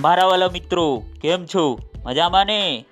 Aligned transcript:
મારા 0.00 0.26
વાલા 0.26 0.48
મિત્રો, 0.48 1.02
કેમ 1.20 1.46
છો? 1.46 1.78
મજામાં 2.04 2.46
ને? 2.46 2.84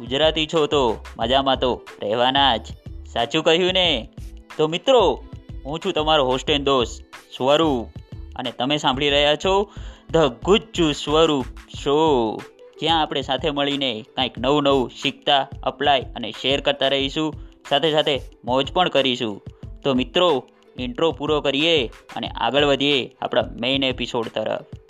ગુજરાતી 0.00 0.46
છો 0.46 0.66
તો 0.66 0.96
મજામાં 1.18 1.58
તો 1.58 1.82
રહેવાના 2.02 2.56
જ. 2.56 2.66
સાચું 3.12 3.44
કહ્યું 3.44 3.72
ને? 3.72 4.08
તો 4.56 4.68
મિત્રો, 4.68 5.24
હું 5.64 5.80
છું 5.80 5.92
તમારો 5.92 6.24
હોસ્ટ 6.24 6.50
એન્ડ 6.50 6.64
દોસ્ત 6.64 7.02
સ્વરૂપ 7.36 7.88
અને 8.36 8.50
તમે 8.50 8.76
સાંભળી 8.76 9.10
રહ્યા 9.10 9.36
છો 9.36 9.72
ધ 10.10 10.16
ગુજ્જુ 10.16 10.92
સ્વરૂપ 10.92 11.44
શો 11.82 12.38
જ્યાં 12.80 13.02
આપણે 13.02 13.22
સાથે 13.22 13.50
મળીને 13.50 14.04
કંઈક 14.16 14.38
નવું 14.38 14.62
નવું 14.62 14.90
શીખતા 15.02 15.48
અપ્લાય 15.62 16.00
અને 16.00 16.32
શેર 16.40 16.60
કરતા 16.60 16.88
રહીશું, 16.88 17.34
સાથે 17.68 17.92
સાથે 17.92 18.20
મોજ 18.44 18.72
પણ 18.72 18.88
કરીશું. 18.88 19.42
તો 19.84 19.94
મિત્રો 19.94 20.48
ઇન્ટ્રો 20.78 21.12
પૂરો 21.12 21.40
કરીએ 21.40 21.86
અને 22.16 22.28
આગળ 22.28 22.64
વધીએ 22.64 23.16
આપણા 23.22 23.42
મેઇન 23.60 23.84
એપિસોડ 23.84 24.28
તરફ. 24.28 24.83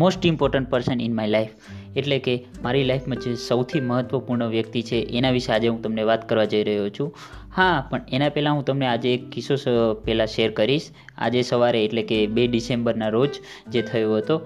Most 0.00 0.26
important 0.26 0.70
person 0.70 1.00
in 1.00 1.18
my 1.18 1.34
life 1.34 1.98
એટલે 1.98 2.18
કે 2.26 2.34
મારી 2.64 2.84
લાઈફમાં 2.84 3.22
જે 3.24 3.34
સૌથી 3.48 3.80
મહત્ત્વપૂર્ણ 3.82 4.48
વ્યક્તિ 4.54 4.80
છે, 4.88 4.98
એના 5.18 5.36
વિશે 5.36 5.52
આજે 5.52 5.68
હું 5.68 5.82
તમને 5.82 6.02
વાત 6.10 6.28
કરવા 6.28 6.48
જઈ 6.52 6.64
રહ્યો 6.64 6.90
છું. 6.98 7.08
હા, 7.56 7.78
પણ 7.90 8.02
એના 8.16 8.28
પહેલાં 8.28 8.56
હું 8.56 8.64
તમને 8.64 8.86
આજે 8.86 9.08
એક 9.14 9.22
કિસ્સો 9.30 9.56
પહેલાં 10.04 10.30
શેર 10.34 10.50
કરીશ. 10.58 10.86
આજે 11.18 11.40
સવારે 11.42 11.80
એટલે 11.86 12.02
કે 12.10 12.18
બે 12.36 12.44
ડિસેમ્બરના 12.46 13.10
રોજ 13.14 13.40
જે 13.72 13.82
થયો 13.82 14.12
હતો 14.18 14.36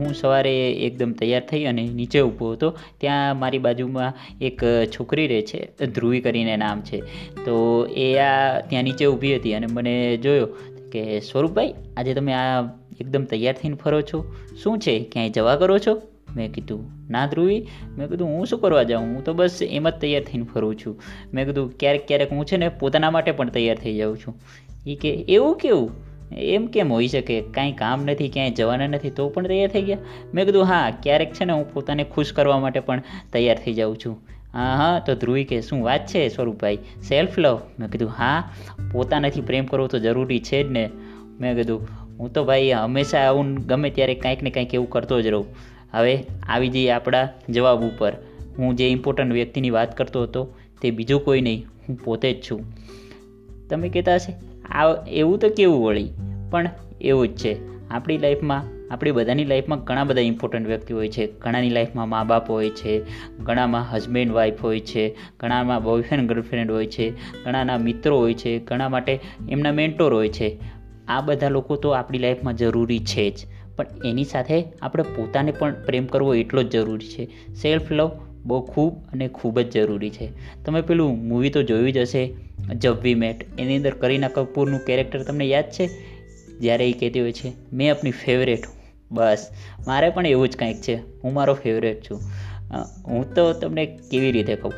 હું 0.00 0.12
સવારે 0.14 0.52
એકદમ 0.88 1.16
તૈયાર 1.22 1.46
થઈ 1.50 1.62
અને 1.70 1.82
નીચે 2.00 2.18
ઊભો 2.20 2.52
હતો. 2.52 2.70
ત્યાં 3.00 3.40
મારી 3.40 3.62
બાજુમાં 3.66 4.12
એક 4.50 4.60
છોકરી 4.94 5.26
રહે 5.32 5.40
છે, 5.42 5.60
ધ્રુવી 5.88 6.22
કરીને 6.26 6.54
નામ 6.56 6.84
છે. 6.90 7.02
તો 7.46 7.56
એ 8.04 8.08
આ 8.28 8.60
ત્યાં 8.68 8.88
નીચે 8.90 9.04
ઊભી 9.06 9.34
હતી 9.36 9.56
અને 9.60 9.68
મને 9.72 9.96
જોયો 10.26 10.48
કે 10.92 11.02
સ્વરૂપભાઈ 11.28 11.72
આજે 11.96 12.12
તમે 12.14 12.32
આ 12.34 12.62
એકદમ 13.00 13.24
તૈયાર 13.24 13.54
થઈને 13.54 13.74
ફરો 13.74 14.00
છો? 14.00 14.34
શું 14.62 14.78
છે? 14.78 15.04
ક્યાંય 15.12 15.30
જવા 15.30 15.56
કરો 15.56 15.78
છો? 15.78 16.02
મેં 16.36 16.52
કીધું, 16.52 16.90
ના 17.10 17.26
ધ્રુવી. 17.26 17.66
મેં 17.98 18.08
કીધું, 18.08 18.28
હું 18.28 18.46
શું 18.46 18.60
કરવા 18.60 18.82
જાઉં? 18.82 19.06
હું 19.06 19.24
તો 19.24 19.32
બસ 19.32 19.58
એમ 19.62 19.88
જ 19.88 19.92
તૈયાર 19.92 20.22
થઈને 20.22 20.44
ફરું 20.44 20.76
છું. 20.76 21.00
મેં 21.34 21.46
કીધું, 21.46 21.78
ક્યારેક 21.78 22.06
ક્યારેક 22.06 22.32
હું 22.32 22.46
છે 22.46 22.56
ને 22.56 22.68
પોતાના 22.68 23.10
માટે 23.10 23.32
પણ 23.32 23.48
તૈયાર 23.48 23.76
થઈ 23.76 23.96
જાઉં 23.96 24.18
છું. 24.18 24.34
એ 24.86 24.94
કે, 24.94 25.10
એવું 25.10 25.56
કેવું? 25.56 25.90
એમ 26.36 26.66
કેમ 26.66 26.92
હોઈ 26.92 27.08
શકે? 27.08 27.40
કાંઈ 27.40 27.72
કામ 27.72 28.04
નથી, 28.04 28.28
ક્યાંય 28.28 28.50
જવાના 28.50 28.86
નથી, 28.86 29.10
તો 29.10 29.28
પણ 29.28 29.46
તૈયાર 29.46 29.68
થઈ 29.68 29.82
ગયા. 29.82 29.98
મેં 30.34 30.46
કીધું, 30.46 30.64
હા, 30.64 30.90
ક્યારેક 31.02 31.32
છે 31.32 31.44
ને 31.44 31.52
હું 31.52 31.72
પોતાને 31.72 32.04
ખુશ 32.04 32.32
કરવા 32.32 32.58
માટે 32.58 32.80
પણ 32.80 33.02
તૈયાર 33.32 33.58
થઈ 33.64 33.72
જાઉં 33.72 33.96
છું. 33.96 34.20
હા 34.52 34.76
હા, 34.76 35.02
તો 35.06 35.14
ધ્રુવી 35.14 35.44
કે, 35.44 35.60
શું 35.60 35.84
વાત 35.84 36.06
છે 36.06 36.28
સ્વરૂપભાઈ? 36.28 36.76
Self 37.08 37.38
love? 37.38 37.60
મેં 37.78 37.90
કીધું, 37.90 38.08
હા, 38.08 38.50
પોતાનાથી 38.92 39.40
પ્રેમ 39.40 39.64
કરવો 39.64 39.86
તો 39.86 39.98
જરૂરી 39.98 40.40
છે 40.40 40.62
જ 40.62 40.70
ને. 40.70 40.90
મેં 41.40 41.56
કીધું 41.56 42.03
હું 42.24 42.32
તો 42.32 42.44
ભાઈ 42.44 42.70
હંમેશા 42.72 43.18
આવું 43.18 43.54
ગમે 43.54 43.90
ત્યારે 43.90 44.14
કાંઈક 44.14 44.42
ને 44.42 44.50
કાંઈક 44.50 44.74
એવું 44.74 44.90
કરતો 44.90 45.22
જ 45.22 45.26
રહું. 45.26 45.46
હવે 45.92 46.24
આવી 46.48 46.68
જઈએ 46.68 46.90
આપણા 46.90 47.28
જવાબ 47.48 47.82
ઉપર. 47.84 48.12
હું 48.58 48.76
જે 48.76 48.88
ઇમ્પોર્ટન્ટ 48.88 49.32
વ્યક્તિની 49.32 49.70
વાત 49.70 49.96
કરતો 49.96 50.22
હતો 50.22 50.54
તે 50.82 50.90
બીજું 50.90 51.24
કોઈ 51.24 51.40
નહીં, 51.40 51.66
હું 51.88 51.96
પોતે 51.96 52.32
જ 52.32 52.42
છું. 52.50 52.64
તમે 53.68 53.88
કહેતા 53.88 54.14
હશે, 54.14 54.32
આ 54.68 55.06
એવું 55.08 55.38
તો 55.38 55.48
કેવું 55.48 55.84
વળી? 55.84 56.08
પણ 56.50 56.70
એવું 57.00 57.28
જ 57.28 57.36
છે. 57.36 57.88
આપણી 57.88 58.18
લાઈફમાં 58.18 58.62
આપણી 58.94 59.10
બધાની 59.10 59.44
લાઈફમાં 59.44 59.84
ઘણા 59.84 60.04
બધા 60.04 60.20
ઇમ્પોર્ટન્ટ 60.20 60.66
વ્યક્તિ 60.66 60.94
હોય 60.94 61.08
છે. 61.08 61.26
ઘણાની 61.38 61.70
લાઈફમાં 61.70 62.08
મા 62.08 62.24
બાપ 62.24 62.50
હોય 62.50 62.70
છે, 62.70 63.00
ઘણામાં 63.38 63.88
હસબેન્ડ 63.90 64.32
વાઈફ 64.32 64.62
હોય 64.62 64.80
છે, 64.80 65.16
ઘણામાં 65.40 65.82
બોયફ્રેન્ડ 65.82 66.28
ગર્લફ્રેન્ડ 66.28 66.70
હોય 66.70 66.86
છે, 66.86 67.12
ઘણાના 67.44 67.78
મિત્રો 67.78 68.18
હોય 68.18 68.34
છે, 68.34 68.58
ઘણા 68.58 68.88
માટે 68.88 69.20
એમના 69.48 69.72
મેન્ટોર 69.72 70.14
હોય 70.14 70.28
છે. 70.28 70.58
આ 71.08 71.20
બધા 71.20 71.48
લોકો 71.48 71.76
તો 71.76 71.90
આપણી 71.90 72.18
લાઈફમાં 72.18 72.56
જરૂરી 72.56 72.98
છે 72.98 73.30
જ. 73.30 73.46
પણ 73.76 73.86
એની 74.04 74.24
સાથે 74.24 74.62
આપણે 74.82 75.02
પોતાને 75.16 75.52
પણ 75.52 75.74
પ્રેમ 75.86 76.06
કરવો 76.06 76.34
એટલો 76.34 76.62
જ 76.62 76.70
જરૂરી 76.70 77.08
છે. 77.08 77.24
સેલ્ફ 77.54 77.92
લવ 77.92 78.10
બહુ 78.44 78.60
ખૂબ 78.66 79.02
અને 79.12 79.28
ખૂબ 79.28 79.60
જ 79.60 79.70
જરૂરી 79.70 80.10
છે. 80.10 80.28
તમે 80.64 80.80
પેલું 80.80 81.18
મૂવી 81.18 81.50
તો 81.50 81.62
જોયું 81.62 81.92
જ 81.92 81.96
હશે 81.96 82.22
જબ 82.74 82.96
વી 83.00 83.14
મેટ 83.14 83.44
એની 83.58 83.76
અંદર 83.76 83.94
કરીના 83.94 84.28
કપૂરનું 84.28 84.84
કેરેક્ટર 84.84 85.22
તમને 85.22 85.44
યાદ 85.44 85.70
છે? 85.70 85.88
જ્યારે 86.60 86.88
એ 86.90 86.92
કહેતી 86.92 87.20
હોય 87.20 87.32
છે, 87.32 87.52
મેં 87.72 87.90
આપણી 87.90 88.10
ફેવરેટ 88.10 88.64
બસ, 89.12 89.50
મારે 89.86 90.10
પણ 90.10 90.26
એવું 90.26 90.48
જ 90.48 90.56
કંઈક 90.56 90.76
છે. 90.76 90.94
હું 90.94 91.32
મારો 91.32 91.54
ફેવરેટ 91.54 92.02
છું. 92.10 92.20
હું 93.06 93.34
તો 93.34 93.52
તમને 93.52 93.86
કેવી 94.10 94.32
રીતે 94.32 94.54
કહું? 94.56 94.72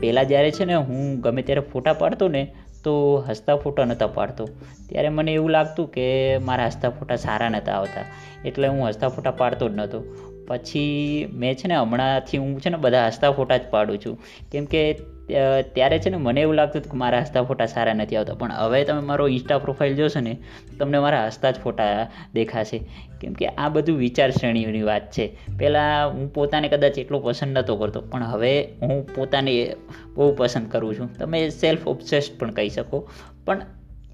પહેલાં 0.00 0.24
જ્યારે 0.24 0.50
છે 0.50 0.64
ને 0.64 0.74
હું 0.74 1.20
ગમે 1.20 1.42
ત્યારે 1.42 1.60
ફોટા 1.72 1.92
પાડતો 1.92 2.28
ને 2.28 2.42
તો 2.84 3.24
હસતા 3.28 3.56
ફોટા 3.56 3.84
નહોતા 3.84 4.06
પાડતો. 4.06 4.48
ત્યારે 4.88 5.08
મને 5.08 5.32
એવું 5.32 5.50
લાગતું 5.50 5.90
કે 5.90 6.38
મારા 6.38 6.66
હસતા 6.66 6.90
ફોટા 6.90 7.16
સારા 7.16 7.48
નહોતા 7.48 7.72
આવતા. 7.72 8.04
એટલે 8.44 8.68
હું 8.68 8.88
હસતા 8.88 9.08
ફોટા 9.08 9.30
પાડતો 9.30 9.68
જ 9.68 9.72
નહોતો. 9.72 10.02
પછી 10.48 11.26
મેં 11.32 11.54
છે 11.54 11.68
ને 11.68 11.76
હમણાંથી 11.76 12.38
હું 12.38 12.60
છે 12.60 12.70
ને 12.70 12.76
બધા 12.76 13.06
હસતા 13.06 13.30
ફોટા 13.30 13.56
જ 13.56 13.60
પાડું 13.70 13.98
છું. 13.98 14.18
કેમ 14.52 14.64
કે 14.64 14.98
ત્યારે 15.74 15.98
છે 15.98 16.10
ને 16.10 16.16
મને 16.16 16.40
એવું 16.40 16.54
લાગતું 16.54 16.80
હતું 16.80 16.92
કે 16.92 16.98
મારા 16.98 17.20
હસતા 17.20 17.42
ફોટા 17.42 17.66
સારા 17.66 17.92
નથી 17.92 18.16
આવતા. 18.16 18.34
પણ 18.34 18.52
હવે 18.52 18.84
તમે 18.84 19.00
મારો 19.00 19.28
ઇન્સ્ટા 19.28 19.58
પ્રોફાઇલ 19.58 19.96
જોશો 19.96 20.20
ને, 20.20 20.36
તમને 20.78 20.98
મારા 20.98 21.26
હસતા 21.26 21.50
જ 21.50 21.54
ફોટા 21.54 22.10
દેખાશે. 22.34 22.78
કેમ 23.20 23.32
કે 23.32 23.46
આ 23.46 23.68
બધું 23.68 23.98
વિચાર 23.98 24.30
શ્રેણીઓની 24.30 24.82
વાત 24.82 25.10
છે. 25.12 25.36
પહેલાં 25.58 26.12
હું 26.12 26.32
પોતાને 26.34 26.68
કદાચ 26.68 26.98
એટલો 26.98 27.18
પસંદ 27.18 27.52
નહોતો 27.52 27.76
કરતો, 27.76 28.00
પણ 28.00 28.22
હવે 28.22 28.64
હું 28.82 29.14
પોતાને 29.14 29.76
બહુ 30.14 30.34
પસંદ 30.34 30.70
કરું 30.70 30.94
છું. 30.94 31.14
તમે 31.18 31.48
સેલ્ફ 31.48 31.88
ઓબ્સેસ્ડ 31.88 32.38
પણ 32.38 32.50
કહી 32.50 32.68
શકો. 32.68 33.08
પણ 33.44 33.60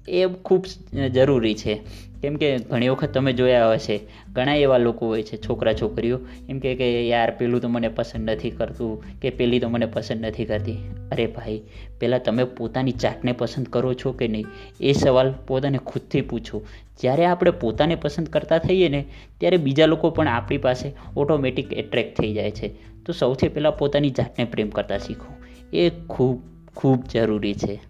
એ 0.07 0.25
ખૂબ 0.25 0.65
જરૂરી 1.13 1.55
છે. 1.55 1.79
કેમ 2.21 2.35
કે 2.35 2.57
ઘણી 2.57 2.89
વખત 2.89 3.13
તમે 3.13 3.33
જોયા 3.33 3.71
હશે, 3.71 3.99
ઘણા 4.33 4.55
એવા 4.55 4.77
લોકો 4.77 5.07
હોય 5.07 5.23
છે, 5.23 5.37
છોકરા 5.37 5.73
છોકરીઓ, 5.73 6.19
એમ 6.49 6.59
કે 6.59 6.75
કે 6.75 7.07
યાર 7.07 7.31
પેલું 7.31 7.61
તો 7.61 7.67
મને 7.67 7.87
પસંદ 7.87 8.29
નથી 8.29 8.49
કરતું, 8.49 9.19
કે 9.19 9.29
પેલી 9.29 9.59
તો 9.59 9.69
મને 9.69 9.85
પસંદ 9.85 10.25
નથી 10.25 10.45
કરતી. 10.45 10.73
અરે 11.11 11.27
ભાઈ 11.27 11.61
પહેલાં 11.99 12.23
તમે 12.23 12.43
પોતાની 12.43 12.91
જાતને 12.91 13.31
પસંદ 13.31 13.65
કરો 13.65 13.93
છો 13.93 14.11
કે 14.11 14.27
નહીં? 14.27 14.45
એ 14.81 14.91
સવાલ 14.91 15.33
પોતાને 15.47 15.77
ખુદથી 15.77 16.21
પૂછો. 16.21 16.61
જ્યારે 17.01 17.25
આપણે 17.25 17.51
પોતાને 17.51 17.95
પસંદ 17.95 18.27
કરતા 18.27 18.57
થઈએ 18.57 18.89
ને, 18.89 19.05
ત્યારે 19.37 19.57
બીજા 19.57 19.85
લોકો 19.85 20.09
પણ 20.09 20.27
આપણી 20.27 20.57
પાસે 20.57 20.91
ઓટોમેટિક 21.17 21.73
એટ્રેક્ટ 21.73 22.21
થઈ 22.21 22.33
જાય 22.33 22.51
છે. 22.51 22.67
તો 23.05 23.13
સૌથી 23.13 23.47
પહેલાં 23.47 23.77
પોતાની 23.77 24.09
જાતને 24.09 24.45
પ્રેમ 24.45 24.69
કરતા 24.69 24.97
શીખો. 24.97 25.33
એ 25.75 25.89
ખૂબ 25.89 26.41
ખૂબ 26.75 27.03
જરૂરી 27.13 27.53
છે. 27.53 27.88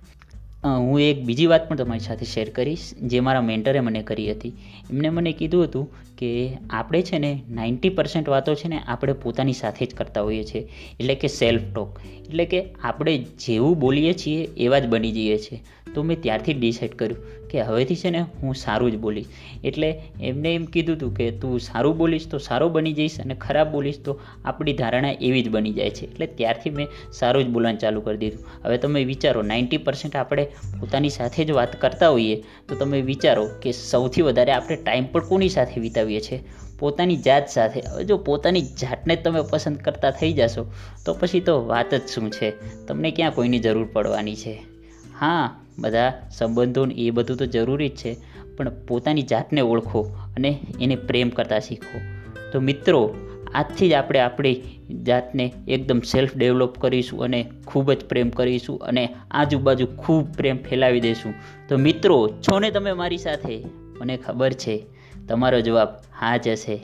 હું 0.63 0.99
એક 1.01 1.19
બીજી 1.23 1.47
વાત 1.47 1.67
પણ 1.67 1.77
તમારી 1.77 1.99
સાથે 1.99 2.25
શેર 2.25 2.49
કરીશ, 2.49 2.85
જે 3.03 3.19
મારા 3.21 3.41
મેન્ટરે 3.41 3.79
મને 3.79 4.01
કરી 4.03 4.31
હતી. 4.31 4.53
એમને 4.89 5.09
મને 5.09 5.31
કીધું 5.33 5.63
હતું 5.63 5.85
કે 6.19 6.29
આપણે 6.69 7.01
છે 7.09 7.19
ને 7.25 7.31
નાઇન્ટી 7.57 7.95
પર્સન્ટ 7.97 8.31
વાતો 8.35 8.55
છે 8.61 8.71
ને 8.73 8.79
આપણે 8.87 9.17
પોતાની 9.25 9.59
સાથે 9.63 9.83
જ 9.85 9.99
કરતા 9.99 10.23
હોઈએ 10.29 10.45
છીએ. 10.51 10.63
એટલે 10.99 11.15
કે 11.15 11.33
સેલ્ફ 11.39 11.67
ટોક 11.73 11.99
એટલે 12.05 12.45
કે 12.45 12.63
આપણે 12.83 13.17
જેવું 13.45 13.75
બોલીએ 13.83 14.13
છીએ 14.13 14.47
એવા 14.67 14.79
જ 14.79 14.93
બની 14.93 15.11
જઈએ 15.11 15.37
છીએ. 15.37 15.59
તો 15.93 16.01
મેં 16.07 16.17
ત્યારથી 16.23 16.53
ડિસાઇડ 16.53 16.95
કર્યું 16.95 17.21
કે 17.51 17.63
હવેથી 17.67 17.95
છે 17.95 18.09
ને 18.15 18.19
હું 18.41 18.57
સારું 18.63 18.91
જ 18.93 18.97
બોલીશ. 19.05 19.29
એટલે 19.63 19.87
એમને 20.21 20.49
એમ 20.55 20.65
કીધું 20.73 20.97
હતું 20.97 21.13
કે 21.19 21.29
તું 21.41 21.63
સારું 21.67 21.95
બોલીશ 22.01 22.27
તો 22.33 22.41
સારો 22.47 22.67
બની 22.75 22.93
જઈશ 22.99 23.15
અને 23.23 23.35
ખરાબ 23.45 23.71
બોલીશ 23.75 23.99
તો 24.07 24.15
આપણી 24.45 24.75
ધારણા 24.81 25.13
એવી 25.27 25.41
જ 25.43 25.53
બની 25.55 25.73
જાય 25.79 25.95
છે. 25.99 26.05
એટલે 26.05 26.27
ત્યારથી 26.41 26.73
મેં 26.79 26.93
સારું 27.19 27.47
જ 27.47 27.53
બોલવાનું 27.55 27.81
ચાલુ 27.85 28.03
કરી 28.07 28.21
દીધું. 28.23 28.43
હવે 28.65 28.77
તમે 28.83 29.03
વિચારો 29.11 29.41
નાઇન્ટી 29.51 29.81
પર્સન્ટ 29.87 30.19
આપણે 30.21 30.45
પોતાની 30.81 31.13
સાથે 31.17 31.41
જ 31.43 31.57
વાત 31.59 31.73
કરતા 31.85 32.11
હોઈએ 32.17 32.37
તો 32.69 32.79
તમે 32.83 33.01
વિચારો 33.11 33.47
કે 33.63 33.73
સૌથી 33.79 34.27
વધારે 34.29 34.55
આપણે 34.57 34.79
ટાઈમ 34.83 35.09
પણ 35.15 35.27
કોની 35.31 35.51
સાથે 35.57 35.77
વિતાવીએ 36.09 36.19
છે 36.19 36.43
પોતાની 36.79 37.17
જાત 37.17 37.47
સાથે. 37.47 37.81
હવે 37.81 38.03
જો 38.03 38.17
પોતાની 38.17 38.61
જાતને 38.61 39.15
જ 39.15 39.23
તમે 39.23 39.41
પસંદ 39.41 39.77
કરતા 39.77 40.11
થઈ 40.11 40.33
જશો, 40.33 40.71
તો 41.05 41.13
પછી 41.13 41.39
તો 41.39 41.65
વાત 41.65 41.93
જ 41.93 42.07
શું 42.07 42.31
છે? 42.31 42.53
તમને 42.87 43.11
ક્યાં 43.11 43.31
કોઈની 43.33 43.59
જરૂર 43.59 43.87
પડવાની 43.93 44.35
છે? 44.35 44.61
હા, 45.19 45.59
બધા 45.79 46.13
સંબંધો 46.31 46.85
એ 46.85 47.09
બધું 47.09 47.37
તો 47.37 47.45
જરૂરી 47.45 47.89
જ 47.89 47.95
છે, 47.95 48.17
પણ 48.57 48.69
પોતાની 48.69 49.21
જાતને 49.21 49.61
ઓળખો 49.61 50.01
અને 50.35 50.59
એને 50.81 50.95
પ્રેમ 50.95 51.29
કરતા 51.29 51.59
શીખો. 51.59 51.99
તો 52.51 52.59
મિત્રો, 52.59 53.15
આજથી 53.53 53.89
જ 53.89 53.93
આપણે 53.93 54.19
આપણી 54.19 54.61
જાતને 55.03 55.53
એકદમ 55.67 55.99
સેલ્ફ 55.99 56.37
ડેવલપ 56.37 56.79
કરીશું 56.79 57.23
અને 57.23 57.51
ખૂબ 57.65 57.93
જ 57.93 58.05
પ્રેમ 58.05 58.29
કરીશું 58.29 58.77
અને 58.77 59.09
આજુબાજુ 59.31 59.85
ખૂબ 59.85 60.31
પ્રેમ 60.33 60.63
ફેલાવી 60.63 60.99
દઈશું. 60.99 61.33
તો 61.69 61.77
મિત્રો, 61.77 62.29
છો 62.29 62.59
ને 62.59 62.71
તમે 62.71 62.93
મારી 62.93 63.17
સાથે? 63.17 63.63
મને 64.01 64.17
ખબર 64.17 64.53
છે. 64.53 64.98
તમારો 65.29 65.61
જવાબ 65.61 65.87
હા 66.19 66.37
જ 66.37 66.47
હશે. 66.47 66.77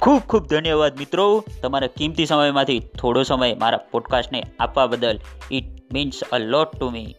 ખૂબ 0.00 0.20
ખૂબ 0.20 0.46
ધન્યવાદ 0.46 0.98
મિત્રો. 0.98 1.44
તમારા 1.62 1.86
કિંમતી 1.86 2.26
સમયમાંથી 2.26 2.78
થોડો 2.98 3.22
સમય 3.22 3.54
મારા 3.54 3.80
પોડકાસ્ટને 3.92 4.42
આપવા 4.60 4.86
બદલ 4.86 5.18
it 5.50 5.64
means 5.92 6.20
a 6.32 6.38
lot 6.38 6.76
to 6.76 6.90
me 6.90 7.14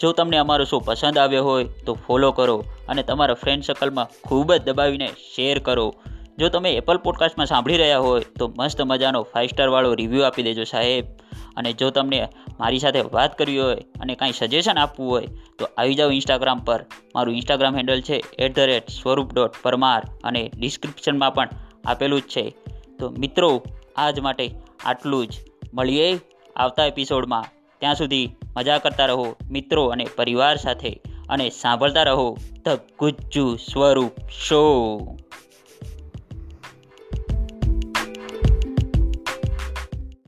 જો 0.00 0.12
તમને 0.12 0.36
અમારો 0.36 0.64
શો 0.64 0.78
પસંદ 0.78 1.18
આવ્યો 1.18 1.44
હોય 1.44 1.68
તો 1.86 1.94
ફોલો 2.06 2.32
કરો 2.32 2.56
અને 2.88 3.02
તમારા 3.02 3.34
ફ્રેન્ડ 3.34 3.64
સર્કલમાં 3.64 4.08
ખૂબ 4.24 4.54
જ 4.54 4.62
દબાવીને 4.62 5.08
શેર 5.36 5.58
કરો. 5.58 5.94
જો 6.38 6.48
તમે 6.48 6.70
એપલ 6.72 6.96
પોડકાસ્ટમાં 6.96 7.46
સાંભળી 7.46 7.76
રહ્યા 7.76 7.98
હોય 7.98 8.20
તો 8.38 8.52
મસ્ત 8.58 8.82
મજાનો 8.82 9.22
ફાઇવ 9.22 9.46
સ્ટારવાળો 9.46 9.94
રિવ્યૂ 9.94 10.22
આપી 10.22 10.42
દેજો 10.42 10.64
સાહેબ. 10.64 11.13
અને 11.56 11.72
જો 11.72 11.90
તમને 11.90 12.28
મારી 12.60 12.78
સાથે 12.78 13.00
વાત 13.12 13.38
કરવી 13.38 13.58
હોય 13.58 13.76
અને 13.76 14.14
કાંઈ 14.14 14.32
સજેશન 14.32 14.78
આપવું 14.78 15.10
હોય, 15.10 15.26
તો 15.58 15.68
આવી 15.78 15.94
જાઓ 15.94 16.10
ઇન્સ્ટાગ્રામ 16.10 16.58
પર. 16.58 16.84
મારું 17.14 17.34
ઇન્સ્ટાગ્રામ 17.34 17.76
હેન્ડલ 17.76 18.00
છે 18.00 18.22
at 18.38 18.56
the 18.56 18.58
rate 18.58 18.88
Swaroop 18.88 19.34
dot 19.34 19.54
Parmar 19.62 20.02
અને 20.24 20.50
ડિસ્ક્રિપ્શનમાં 20.58 21.34
પણ 21.34 21.48
આપેલું 21.84 22.20
જ 22.20 22.24
છે. 22.24 22.54
તો 22.98 23.10
મિત્રો, 23.10 23.62
આજ 23.96 24.20
માટે 24.20 24.50
આટલું 24.84 25.26
જ. 25.26 25.30
મળીએ 25.74 26.20
આવતા 26.56 26.84
એપિસોડમાં 26.84 27.44
ત્યાં 27.80 27.94
સુધી 27.94 28.36
મજા 28.56 28.78
કરતા 28.78 29.06
રહો 29.06 29.36
મિત્રો 29.50 29.86
અને 29.86 30.06
પરિવાર 30.16 30.56
સાથે 30.56 31.00
અને 31.28 31.50
સાંભળતા 31.50 32.02
રહો 32.02 32.36
ધ 32.66 32.68
ગુજ્જુ 32.98 33.56
સ્વરૂપ 33.56 34.12
શો 34.30 34.62